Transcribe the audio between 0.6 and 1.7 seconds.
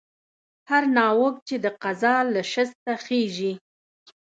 هر ناوک چې د